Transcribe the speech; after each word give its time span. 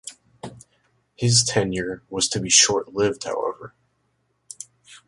His 1.15 1.43
tenure 1.43 2.01
was 2.09 2.27
to 2.29 2.39
be 2.39 2.49
short-lived, 2.49 3.23
however. 3.25 3.75